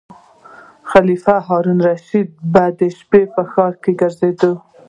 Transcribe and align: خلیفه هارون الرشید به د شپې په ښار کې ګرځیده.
خلیفه 0.91 1.35
هارون 1.47 1.79
الرشید 1.81 2.29
به 2.53 2.63
د 2.79 2.81
شپې 2.97 3.21
په 3.33 3.41
ښار 3.51 3.73
کې 3.83 3.91
ګرځیده. 4.01 4.51